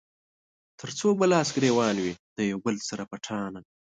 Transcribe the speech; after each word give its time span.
تر 0.79 0.89
څو 0.99 1.07
به 1.19 1.25
لاس 1.33 1.47
ګرېوان 1.55 1.95
وي 1.99 2.13
د 2.37 2.39
يو 2.51 2.57
بل 2.65 2.75
سره 2.89 3.03
پټانــه 3.11 3.61